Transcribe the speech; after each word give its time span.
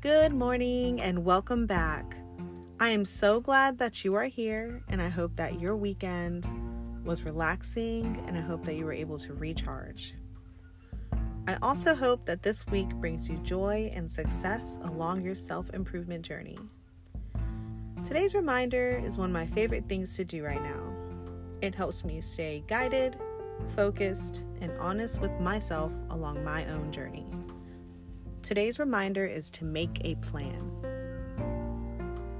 Good 0.00 0.32
morning 0.32 0.98
and 0.98 1.26
welcome 1.26 1.66
back. 1.66 2.16
I 2.80 2.88
am 2.88 3.04
so 3.04 3.38
glad 3.38 3.76
that 3.76 4.02
you 4.02 4.14
are 4.14 4.24
here, 4.24 4.82
and 4.88 5.02
I 5.02 5.10
hope 5.10 5.36
that 5.36 5.60
your 5.60 5.76
weekend 5.76 6.48
was 7.04 7.22
relaxing 7.22 8.24
and 8.26 8.38
I 8.38 8.40
hope 8.40 8.64
that 8.64 8.76
you 8.76 8.86
were 8.86 8.94
able 8.94 9.18
to 9.18 9.34
recharge. 9.34 10.14
I 11.46 11.58
also 11.60 11.94
hope 11.94 12.24
that 12.24 12.42
this 12.42 12.66
week 12.68 12.88
brings 12.94 13.28
you 13.28 13.36
joy 13.42 13.90
and 13.94 14.10
success 14.10 14.78
along 14.84 15.20
your 15.20 15.34
self 15.34 15.68
improvement 15.74 16.24
journey. 16.24 16.58
Today's 18.02 18.34
reminder 18.34 19.02
is 19.04 19.18
one 19.18 19.28
of 19.28 19.34
my 19.34 19.44
favorite 19.44 19.86
things 19.86 20.16
to 20.16 20.24
do 20.24 20.42
right 20.42 20.62
now. 20.62 20.94
It 21.60 21.74
helps 21.74 22.06
me 22.06 22.22
stay 22.22 22.64
guided, 22.66 23.18
focused, 23.76 24.44
and 24.62 24.72
honest 24.78 25.20
with 25.20 25.38
myself 25.40 25.92
along 26.08 26.42
my 26.42 26.64
own 26.70 26.90
journey. 26.90 27.26
Today's 28.42 28.78
reminder 28.78 29.26
is 29.26 29.50
to 29.52 29.64
make 29.64 30.00
a 30.02 30.14
plan. 30.16 30.72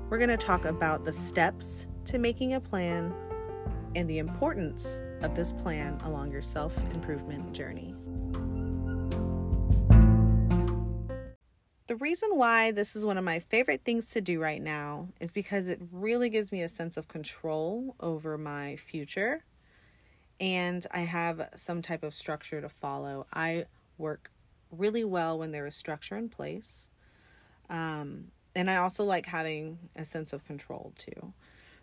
We're 0.09 0.19
going 0.19 0.31
to 0.31 0.37
talk 0.37 0.65
about 0.65 1.05
the 1.05 1.13
steps 1.13 1.87
to 2.07 2.19
making 2.19 2.55
a 2.55 2.61
plan 2.61 3.15
and 3.95 4.09
the 4.09 4.19
importance 4.19 5.01
of 5.21 5.35
this 5.35 5.53
plan 5.53 5.99
along 6.05 6.33
your 6.33 6.43
self 6.43 6.77
improvement 6.95 7.53
journey. 7.53 7.95
The 11.87 11.97
reason 11.97 12.31
why 12.33 12.71
this 12.71 12.97
is 12.97 13.05
one 13.05 13.19
of 13.19 13.25
my 13.25 13.39
favorite 13.39 13.83
things 13.85 14.11
to 14.13 14.21
do 14.21 14.41
right 14.41 14.63
now 14.63 15.09
is 15.21 15.33
because 15.33 15.69
it 15.69 15.81
really 15.93 16.31
gives 16.31 16.51
me 16.51 16.63
a 16.63 16.69
sense 16.69 16.97
of 16.97 17.09
control 17.09 17.95
over 18.01 18.39
my 18.39 18.77
future 18.77 19.45
and 20.41 20.87
I 20.93 21.01
have 21.01 21.51
some 21.57 21.83
type 21.83 22.03
of 22.03 22.15
structure 22.15 22.61
to 22.61 22.69
follow. 22.69 23.27
I 23.33 23.67
work 23.99 24.31
really 24.71 25.05
well 25.05 25.39
when 25.39 25.53
there 25.53 25.67
is 25.67 25.75
structure 25.75 26.17
in 26.17 26.29
place. 26.29 26.89
Um, 27.69 28.29
and 28.55 28.71
I 28.71 28.77
also 28.77 29.05
like 29.05 29.27
having 29.27 29.79
a 29.97 30.05
sense 30.05 30.33
of 30.33 30.45
control 30.45 30.93
too. 30.97 31.33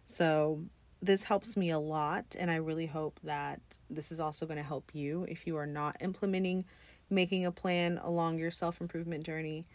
So 0.06 0.64
this 1.02 1.23
helps 1.23 1.56
me 1.56 1.70
a 1.70 1.80
lot, 1.80 2.36
and 2.38 2.50
I 2.50 2.56
really 2.56 2.88
hope 2.88 3.20
that 3.23 3.61
this 3.89 4.11
is 4.11 4.20
also 4.20 4.45
going 4.45 4.58
to 4.58 4.64
help 4.64 4.92
you 4.94 5.26
if 5.30 5.45
you 5.45 5.58
are 5.58 5.67
not 5.67 5.98
implementing 6.02 6.66
making 7.09 7.45
a 7.45 7.52
plan 7.52 8.00
along 8.03 8.38
your 8.38 8.52
self 8.52 8.81
improvement 8.81 9.26
journey. 9.26 9.66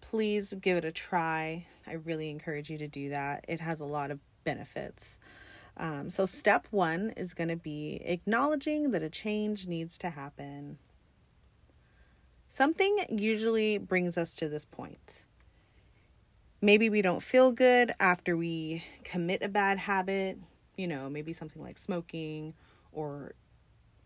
Please 0.00 0.54
give 0.60 0.76
it 0.76 0.84
a 0.84 0.92
try. 0.92 1.66
I 1.86 1.94
really 1.94 2.30
encourage 2.30 2.70
you 2.70 2.78
to 2.78 2.88
do 2.88 3.10
that. 3.10 3.44
It 3.48 3.60
has 3.60 3.80
a 3.80 3.84
lot 3.84 4.10
of 4.10 4.20
benefits. 4.44 5.18
Um, 5.76 6.10
so, 6.10 6.26
step 6.26 6.66
one 6.70 7.10
is 7.16 7.34
going 7.34 7.48
to 7.48 7.56
be 7.56 8.00
acknowledging 8.04 8.90
that 8.92 9.02
a 9.02 9.10
change 9.10 9.66
needs 9.66 9.98
to 9.98 10.10
happen. 10.10 10.78
Something 12.48 13.04
usually 13.10 13.78
brings 13.78 14.16
us 14.16 14.34
to 14.36 14.48
this 14.48 14.64
point. 14.64 15.26
Maybe 16.60 16.88
we 16.88 17.02
don't 17.02 17.22
feel 17.22 17.52
good 17.52 17.92
after 18.00 18.36
we 18.36 18.84
commit 19.04 19.42
a 19.42 19.48
bad 19.48 19.78
habit, 19.78 20.38
you 20.76 20.86
know, 20.86 21.10
maybe 21.10 21.32
something 21.32 21.62
like 21.62 21.78
smoking 21.78 22.54
or 22.90 23.34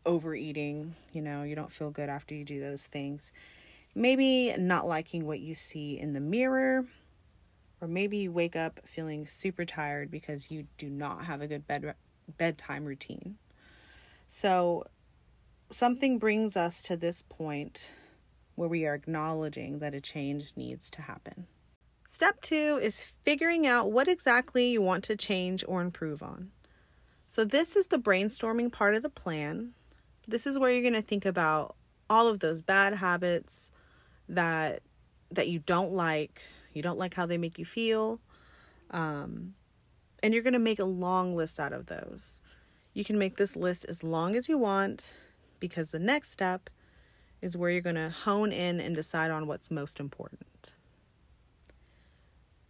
overeating, 0.04 0.96
you 1.12 1.22
know, 1.22 1.44
you 1.44 1.54
don't 1.54 1.70
feel 1.70 1.90
good 1.90 2.08
after 2.08 2.34
you 2.34 2.44
do 2.44 2.60
those 2.60 2.84
things. 2.86 3.32
Maybe 3.94 4.54
not 4.58 4.86
liking 4.86 5.24
what 5.24 5.40
you 5.40 5.54
see 5.54 5.98
in 5.98 6.12
the 6.12 6.20
mirror, 6.20 6.84
or 7.80 7.88
maybe 7.88 8.18
you 8.18 8.32
wake 8.32 8.56
up 8.56 8.80
feeling 8.84 9.26
super 9.26 9.64
tired 9.64 10.10
because 10.10 10.50
you 10.50 10.66
do 10.78 10.90
not 10.90 11.24
have 11.26 11.40
a 11.40 11.46
good 11.46 11.66
bed 11.66 11.94
bedtime 12.36 12.84
routine. 12.84 13.36
So 14.28 14.86
something 15.70 16.18
brings 16.18 16.56
us 16.56 16.82
to 16.82 16.96
this 16.96 17.22
point 17.22 17.90
where 18.54 18.68
we 18.68 18.86
are 18.86 18.94
acknowledging 18.94 19.78
that 19.78 19.94
a 19.94 20.00
change 20.00 20.52
needs 20.56 20.90
to 20.90 21.02
happen. 21.02 21.46
Step 22.08 22.40
two 22.40 22.78
is 22.82 23.12
figuring 23.24 23.66
out 23.66 23.90
what 23.90 24.08
exactly 24.08 24.70
you 24.70 24.82
want 24.82 25.02
to 25.04 25.16
change 25.16 25.64
or 25.66 25.80
improve 25.80 26.22
on. 26.22 26.50
So, 27.28 27.44
this 27.44 27.76
is 27.76 27.86
the 27.86 27.96
brainstorming 27.96 28.70
part 28.70 28.94
of 28.94 29.02
the 29.02 29.08
plan. 29.08 29.72
This 30.28 30.46
is 30.46 30.58
where 30.58 30.70
you're 30.70 30.82
going 30.82 30.92
to 30.92 31.00
think 31.00 31.24
about 31.24 31.76
all 32.10 32.28
of 32.28 32.40
those 32.40 32.60
bad 32.60 32.94
habits 32.94 33.70
that 34.28 34.82
that 35.30 35.48
you 35.48 35.58
don't 35.60 35.92
like. 35.92 36.42
You 36.74 36.82
don't 36.82 36.98
like 36.98 37.14
how 37.14 37.24
they 37.24 37.38
make 37.38 37.58
you 37.58 37.64
feel. 37.64 38.20
Um, 38.90 39.54
and 40.22 40.34
you're 40.34 40.42
going 40.42 40.52
to 40.52 40.58
make 40.58 40.78
a 40.78 40.84
long 40.84 41.34
list 41.34 41.58
out 41.58 41.72
of 41.72 41.86
those. 41.86 42.40
You 42.92 43.04
can 43.04 43.18
make 43.18 43.38
this 43.38 43.56
list 43.56 43.86
as 43.88 44.02
long 44.02 44.34
as 44.34 44.48
you 44.48 44.58
want 44.58 45.14
because 45.58 45.90
the 45.90 45.98
next 45.98 46.30
step 46.30 46.68
is 47.42 47.56
where 47.56 47.70
you're 47.70 47.80
going 47.82 47.96
to 47.96 48.10
hone 48.10 48.52
in 48.52 48.80
and 48.80 48.94
decide 48.94 49.30
on 49.30 49.46
what's 49.46 49.70
most 49.70 50.00
important. 50.00 50.72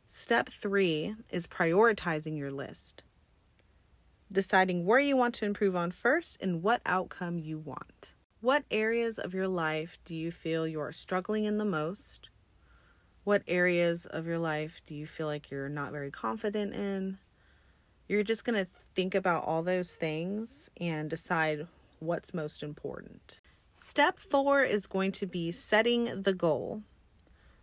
Step 0.07 0.49
three 0.49 1.15
is 1.31 1.47
prioritizing 1.47 2.37
your 2.37 2.51
list, 2.51 3.03
deciding 4.31 4.85
where 4.85 4.99
you 4.99 5.17
want 5.17 5.35
to 5.37 5.45
improve 5.45 5.77
on 5.77 5.91
first 5.91 6.39
and 6.41 6.63
what 6.63 6.81
outcome 6.85 7.39
you 7.39 7.59
want. 7.59 8.15
What 8.41 8.65
areas 8.71 9.19
of 9.19 9.35
your 9.35 9.47
life 9.47 9.99
do 10.05 10.15
you 10.15 10.31
feel 10.31 10.67
you 10.67 10.81
are 10.81 10.93
struggling 10.93 11.45
in 11.45 11.59
the 11.59 11.65
most? 11.65 12.31
What 13.25 13.43
areas 13.47 14.05
of 14.05 14.27
your 14.27 14.39
life 14.39 14.83
do 14.85 14.95
you 14.95 15.07
feel 15.07 15.29
like 15.29 15.51
you're 15.51 15.69
not 15.69 15.93
very 15.93 16.11
confident 16.11 16.75
in? 16.75 17.19
You're 18.09 18.25
just 18.25 18.45
going 18.45 18.65
to 18.65 18.71
think 18.95 19.15
about 19.15 19.45
all 19.45 19.63
those 19.63 19.95
things 19.95 20.69
and 20.81 21.09
decide 21.09 21.69
what's 22.01 22.35
most 22.35 22.63
important. 22.63 23.41
Step 23.85 24.21
four 24.21 24.63
is 24.63 24.87
going 24.87 25.11
to 25.11 25.27
be 25.27 25.51
setting 25.51 26.23
the 26.23 26.33
goal, 26.33 26.83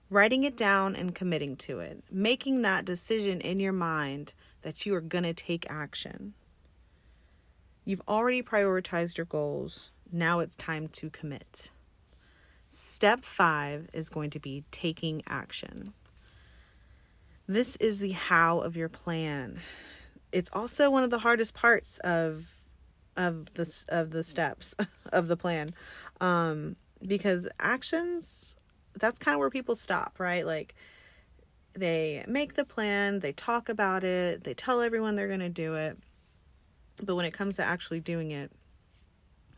writing 0.09 0.43
it 0.43 0.57
down 0.57 0.93
and 0.93 1.15
committing 1.15 1.55
to 1.55 1.79
it, 1.79 2.03
making 2.11 2.61
that 2.61 2.83
decision 2.83 3.39
in 3.39 3.57
your 3.61 3.71
mind 3.71 4.33
that 4.61 4.85
you 4.85 4.93
are 4.93 5.01
going 5.01 5.23
to 5.23 5.33
take 5.33 5.65
action. 5.69 6.33
You've 7.85 8.01
already 8.05 8.43
prioritized 8.43 9.15
your 9.15 9.27
goals. 9.27 9.91
Now 10.11 10.41
it's 10.41 10.57
time 10.57 10.89
to 10.89 11.09
commit. 11.09 11.71
Step 12.69 13.21
five 13.21 13.87
is 13.93 14.09
going 14.09 14.29
to 14.31 14.39
be 14.39 14.65
taking 14.71 15.23
action. 15.25 15.93
This 17.47 17.77
is 17.77 17.99
the 17.99 18.11
how 18.11 18.59
of 18.59 18.75
your 18.75 18.89
plan. 18.89 19.61
It's 20.33 20.49
also 20.51 20.91
one 20.91 21.05
of 21.05 21.11
the 21.11 21.19
hardest 21.19 21.53
parts 21.53 21.97
of 21.99 22.45
of 23.17 23.53
the 23.55 23.85
of 23.89 24.11
the 24.11 24.23
steps 24.23 24.75
of 25.13 25.27
the 25.27 25.37
plan 25.37 25.69
um 26.21 26.75
because 27.05 27.47
actions 27.59 28.57
that's 28.95 29.19
kind 29.19 29.35
of 29.35 29.39
where 29.39 29.49
people 29.49 29.75
stop 29.75 30.15
right? 30.19 30.45
Like 30.45 30.75
they 31.73 32.23
make 32.27 32.55
the 32.55 32.65
plan 32.65 33.19
they 33.19 33.31
talk 33.31 33.69
about 33.69 34.03
it 34.03 34.43
they 34.43 34.53
tell 34.53 34.81
everyone 34.81 35.15
they're 35.15 35.27
going 35.27 35.39
to 35.39 35.49
do 35.49 35.75
it. 35.75 35.97
But 37.01 37.15
when 37.15 37.25
it 37.25 37.31
comes 37.31 37.55
to 37.57 37.63
actually 37.63 37.99
doing 37.99 38.31
it 38.31 38.51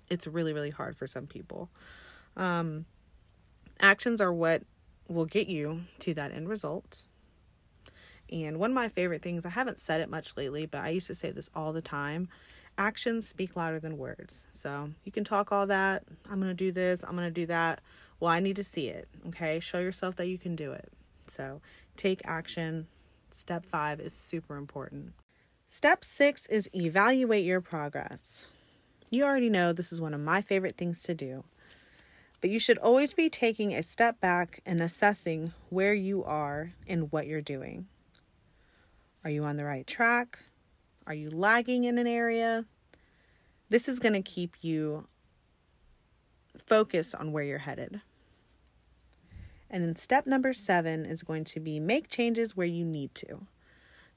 it's 0.10 0.28
really 0.28 0.54
really 0.54 0.70
hard 0.70 0.96
for 0.98 1.08
some 1.08 1.28
people. 1.28 1.70
Um 2.36 2.86
actions 3.80 4.22
are 4.22 4.34
what 4.34 4.64
will 5.08 5.26
get 5.26 5.48
you 5.48 5.82
to 6.00 6.14
that 6.14 6.32
end 6.32 6.48
result. 6.48 7.04
And 8.32 8.60
one 8.60 8.72
of 8.72 8.76
my 8.76 8.88
favorite 8.88 9.22
things 9.22 9.46
i 9.46 9.50
haven't 9.50 9.78
said 9.80 10.00
it 10.00 10.10
much 10.10 10.38
lately 10.38 10.66
but 10.66 10.82
i 10.82 10.90
used 10.90 11.08
to 11.08 11.16
say 11.16 11.32
this 11.32 11.50
all 11.54 11.74
the 11.74 11.82
time 11.82 12.30
actions 12.78 13.28
speak 13.28 13.56
louder 13.56 13.80
than 13.80 13.98
words. 13.98 14.46
So 14.52 14.92
you 15.04 15.12
can 15.12 15.24
talk 15.24 15.52
all 15.52 15.68
that. 15.68 16.04
I'm 16.30 16.40
going 16.40 16.52
to 16.52 16.54
do 16.54 16.72
this. 16.72 17.04
I'm 17.04 17.16
going 17.16 17.28
to 17.28 17.32
do 17.32 17.46
that. 17.48 17.82
Well, 18.20 18.32
I 18.32 18.40
need 18.40 18.56
to 18.58 18.64
see 18.64 18.88
it. 18.88 19.08
Okay. 19.28 19.60
Show 19.60 19.80
yourself 19.80 20.16
that 20.18 20.28
you 20.28 20.38
can 20.38 20.56
do 20.56 20.72
it. 20.72 20.92
So 21.28 21.62
take 21.96 22.22
action. 22.26 22.88
Step 23.32 23.66
five 23.66 24.00
is 24.00 24.14
super 24.14 24.58
important. 24.58 25.14
Step 25.66 26.04
six 26.04 26.46
is 26.48 26.70
evaluate 26.76 27.46
your 27.46 27.62
progress. 27.62 28.46
You 29.10 29.24
already 29.24 29.50
know 29.50 29.72
this 29.72 29.94
is 29.94 30.02
one 30.02 30.14
of 30.14 30.20
my 30.20 30.42
favorite 30.42 30.78
things 30.78 31.04
to 31.04 31.14
do, 31.14 31.44
but 32.42 32.50
you 32.50 32.60
should 32.60 32.78
always 32.78 33.14
be 33.14 33.30
taking 33.30 33.74
a 33.74 33.84
step 33.84 34.20
back 34.20 34.62
and 34.66 34.82
assessing 34.82 35.54
where 35.70 35.94
you 35.94 36.24
are 36.24 36.74
and 36.88 37.12
what 37.12 37.28
you're 37.28 37.42
doing. 37.42 37.88
Are 39.24 39.30
you 39.30 39.44
on 39.44 39.58
the 39.58 39.66
right 39.66 39.86
track? 39.86 40.40
Are 41.08 41.14
you 41.14 41.30
lagging 41.30 41.84
in 41.84 41.98
an 41.98 42.08
area? 42.08 42.66
This 43.70 43.88
is 43.88 44.00
going 44.00 44.14
to 44.14 44.22
keep 44.22 44.56
you 44.62 45.08
focused 46.58 47.16
on 47.16 47.32
where 47.32 47.44
you're 47.44 47.60
headed. 47.60 48.02
And 49.70 49.84
then 49.84 49.96
step 49.96 50.28
number 50.28 50.54
seven 50.54 51.06
is 51.06 51.24
going 51.24 51.46
to 51.46 51.60
be 51.60 51.80
make 51.80 52.10
changes 52.10 52.56
where 52.56 52.68
you 52.68 52.86
need 52.86 53.16
to. 53.16 53.48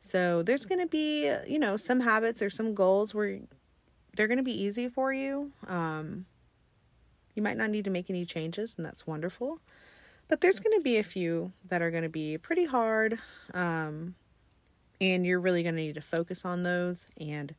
So 0.01 0.43
there's 0.43 0.67
going 0.67 0.81
to 0.81 0.87
be, 0.87 1.33
you 1.47 1.59
know, 1.59 1.77
some 1.77 2.01
habits 2.01 2.43
or 2.43 2.51
some 2.51 2.75
goals 2.75 3.15
where 3.15 3.41
they're 4.17 4.29
going 4.29 4.39
to 4.39 4.45
be 4.45 4.63
easy 4.63 4.89
for 4.89 5.13
you. 5.13 5.53
Um, 5.67 6.27
you 7.35 7.43
might 7.43 7.57
not 7.57 7.71
need 7.71 7.85
to 7.85 7.91
make 7.91 8.11
any 8.11 8.25
changes, 8.25 8.75
and 8.77 8.85
that's 8.85 9.07
wonderful. 9.07 9.61
But 10.29 10.41
there's 10.41 10.61
going 10.61 10.77
to 10.79 10.83
be 10.83 10.99
a 10.99 11.03
few 11.03 11.53
that 11.69 11.83
are 11.83 11.91
going 11.91 12.03
to 12.03 12.09
be 12.09 12.39
pretty 12.39 12.65
hard. 12.65 13.19
Um, 13.53 14.15
and 15.13 15.27
you're 15.27 15.41
really 15.41 15.63
going 15.63 15.77
to 15.77 15.83
need 15.83 15.95
to 15.95 16.01
focus 16.01 16.45
on 16.45 16.63
those 16.63 17.07
and 17.21 17.55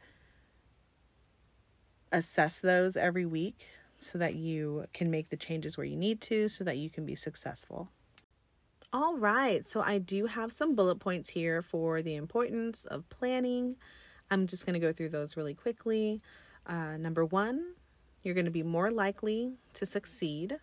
assess 2.12 2.60
those 2.60 2.98
every 2.98 3.26
week 3.26 3.68
so 4.00 4.18
that 4.18 4.36
you 4.36 4.86
can 4.94 5.12
make 5.12 5.30
the 5.30 5.38
changes 5.38 5.78
where 5.78 5.86
you 5.86 5.96
need 5.96 6.22
to 6.22 6.48
so 6.48 6.64
that 6.64 6.78
you 6.78 6.90
can 6.90 7.06
be 7.06 7.16
successful. 7.16 7.90
All 8.94 9.18
right, 9.18 9.66
so 9.66 9.82
I 9.82 9.98
do 9.98 10.28
have 10.28 10.52
some 10.52 10.76
bullet 10.76 11.00
points 11.00 11.32
here 11.32 11.62
for 11.62 12.02
the 12.02 12.16
importance 12.16 12.86
of 12.86 13.10
planning. 13.10 13.76
I'm 14.32 14.48
just 14.48 14.66
going 14.66 14.74
to 14.76 14.80
go 14.80 14.94
through 14.94 15.10
those 15.10 15.36
really 15.36 15.54
quickly. 15.54 16.22
Uh, 16.66 16.98
number 16.98 17.26
one, 17.26 17.74
you're 18.24 18.34
going 18.34 18.46
to 18.46 18.52
be 18.52 18.64
more 18.64 18.92
likely 18.92 19.54
to 19.74 19.86
succeed. 19.86 20.60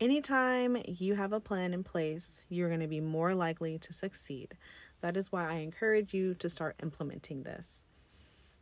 Anytime 0.00 0.78
you 0.86 1.14
have 1.14 1.32
a 1.32 1.40
plan 1.40 1.74
in 1.74 1.84
place, 1.84 2.40
you're 2.48 2.68
going 2.68 2.80
to 2.80 2.88
be 2.88 3.00
more 3.00 3.34
likely 3.34 3.78
to 3.78 3.92
succeed. 3.92 4.54
That 5.00 5.16
is 5.16 5.32
why 5.32 5.48
I 5.48 5.54
encourage 5.54 6.14
you 6.14 6.34
to 6.34 6.48
start 6.48 6.76
implementing 6.82 7.42
this. 7.42 7.84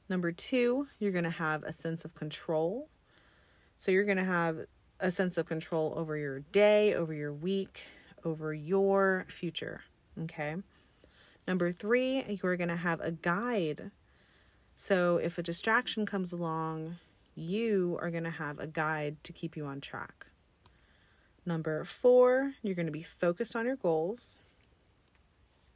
Number 0.09 0.33
two, 0.33 0.89
you're 0.99 1.13
going 1.13 1.25
to 1.25 1.31
have 1.31 1.63
a 1.65 1.73
sense 1.73 2.05
of 2.05 2.15
control. 2.15 2.89
So 3.77 3.91
you're 3.91 4.05
going 4.05 4.19
to 4.19 4.25
have 4.25 4.67
a 5.01 5.11
sense 5.11 5.37
of 5.37 5.47
control 5.47 5.93
over 5.97 6.17
your 6.17 6.41
day, 6.41 6.95
over 6.95 7.13
your 7.13 7.33
week, 7.33 7.83
over 8.25 8.53
your 8.55 9.27
future. 9.29 9.83
Okay. 10.23 10.57
Number 11.47 11.73
three, 11.73 12.39
you're 12.43 12.57
going 12.57 12.69
to 12.69 12.77
have 12.77 13.01
a 13.01 13.11
guide. 13.11 13.91
So 14.77 15.17
if 15.17 15.39
a 15.39 15.43
distraction 15.43 16.07
comes 16.07 16.33
along, 16.33 16.97
you 17.35 17.99
are 18.01 18.11
going 18.11 18.25
to 18.25 18.31
have 18.31 18.59
a 18.59 18.67
guide 18.67 19.23
to 19.25 19.33
keep 19.33 19.57
you 19.57 19.67
on 19.67 19.81
track. 19.81 20.27
Number 21.47 21.85
four, 21.85 22.55
you're 22.63 22.75
going 22.75 22.87
to 22.87 22.93
be 22.93 23.03
focused 23.03 23.57
on 23.57 23.65
your 23.65 23.77
goals. 23.77 24.39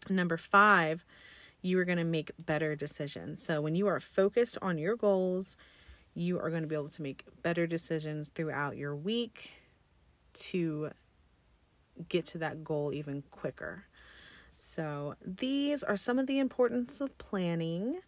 Number 0.09 0.37
five, 0.37 1.05
you 1.61 1.79
are 1.79 1.85
going 1.85 1.99
to 1.99 2.05
make 2.05 2.33
better 2.45 2.75
decisions. 2.75 3.45
So 3.45 3.61
when 3.61 3.75
you 3.75 3.87
are 3.87 4.01
focused 4.01 4.59
on 4.61 4.79
your 4.79 4.97
goals, 4.97 5.57
you 6.15 6.39
are 6.39 6.51
going 6.51 6.63
to 6.63 6.69
be 6.69 6.75
able 6.75 6.89
to 6.91 7.03
make 7.03 7.25
better 7.43 7.67
decisions 7.67 8.29
throughout 8.29 8.77
your 8.77 8.95
week 8.95 9.53
to 10.35 10.91
get 12.09 12.27
to 12.27 12.39
that 12.39 12.65
goal 12.65 12.93
even 12.93 13.23
quicker. 13.31 13.85
So, 14.55 15.17
these 15.25 15.83
are 15.83 15.97
some 15.97 16.19
of 16.19 16.27
the 16.27 16.39
importance 16.39 17.01
of 17.01 17.17
planning. 17.19 18.01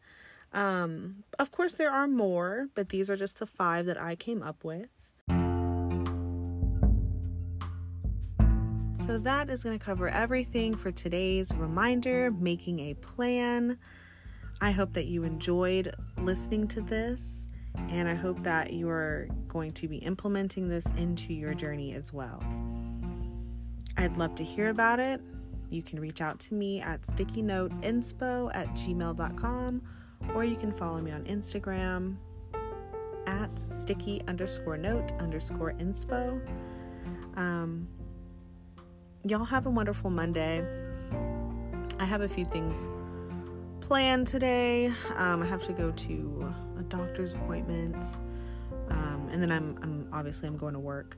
Um, 0.53 1.25
of 1.39 1.51
course, 1.51 1.75
there 1.75 1.91
are 1.91 2.07
more, 2.07 2.69
but 2.75 2.91
these 2.91 3.11
are 3.11 3.17
just 3.17 3.39
the 3.39 3.47
five 3.47 3.87
that 3.87 4.01
I 4.01 4.15
came 4.15 4.43
up 4.43 4.63
with. 4.63 4.94
So, 9.07 9.19
that 9.19 9.51
is 9.51 9.63
going 9.63 9.79
to 9.79 9.85
cover 9.85 10.09
everything 10.09 10.75
for 10.75 10.91
today's 10.91 11.53
reminder 11.55 12.31
making 12.31 12.81
a 12.81 12.95
plan. 12.95 13.77
I 14.63 14.71
hope 14.71 14.95
that 14.95 15.05
you 15.05 15.25
enjoyed 15.25 15.95
listening 16.17 16.69
to 16.69 16.81
this, 16.81 17.51
and 17.91 18.09
I 18.09 18.15
hope 18.15 18.43
that 18.45 18.73
you 18.73 18.89
are 18.89 19.29
going 19.47 19.73
to 19.73 19.89
be 19.89 19.99
implementing 19.99 20.69
this 20.69 20.87
into 20.97 21.35
your 21.35 21.53
journey 21.53 21.93
as 21.93 22.15
well. 22.15 22.43
I'd 23.99 24.17
love 24.17 24.35
to 24.37 24.45
hear 24.45 24.71
about 24.71 25.01
it. 25.01 25.21
You 25.69 25.83
can 25.83 26.01
reach 26.01 26.23
out 26.23 26.41
to 26.41 26.55
me 26.55 26.81
at 26.81 27.03
stickynoteinspo 27.03 28.53
at 28.55 28.69
gmail.com 28.69 29.83
or 30.35 30.45
you 30.45 30.57
can 30.57 30.73
follow 30.73 31.03
me 31.03 31.11
on 31.11 31.25
Instagram 31.25 32.17
at 33.27 33.59
sticky 33.71 34.23
underscore 34.29 34.79
note 34.79 35.13
underscore 35.19 35.75
inspo. 35.75 36.41
Um, 37.37 37.87
y'all 39.27 39.45
have 39.45 39.67
a 39.67 39.71
wonderful 39.71 40.11
Monday. 40.11 40.65
I 41.99 42.05
have 42.05 42.21
a 42.21 42.29
few 42.29 42.45
things 42.45 42.89
planned 43.81 44.27
today. 44.27 44.93
Um, 45.17 45.43
I 45.43 45.47
have 45.47 45.65
to 45.67 45.73
go 45.73 45.91
to 45.93 46.55
a 46.79 46.83
doctor's 46.83 47.33
appointment, 47.33 47.97
um, 48.91 49.29
and 49.33 49.43
then 49.43 49.51
I'm, 49.51 49.79
I'm 49.83 50.09
obviously 50.13 50.49
I'm 50.49 50.57
going 50.57 50.75
to 50.75 50.81
work. 50.81 51.17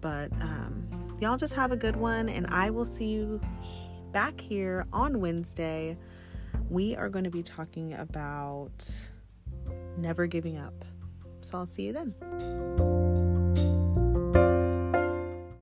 But 0.00 0.32
um, 0.40 1.16
y'all 1.20 1.36
just 1.36 1.54
have 1.54 1.72
a 1.72 1.76
good 1.76 1.96
one, 1.96 2.28
and 2.28 2.46
I 2.48 2.70
will 2.70 2.86
see 2.86 3.06
you 3.06 3.40
back 4.12 4.40
here 4.40 4.86
on 4.92 5.20
Wednesday. 5.20 5.98
We 6.70 6.96
are 6.96 7.08
going 7.08 7.24
to 7.24 7.30
be 7.30 7.42
talking 7.42 7.94
about 7.94 8.90
never 9.98 10.26
giving 10.26 10.58
up. 10.58 10.84
So 11.42 11.58
I'll 11.58 11.66
see 11.66 11.84
you 11.84 11.92
then. 11.92 12.91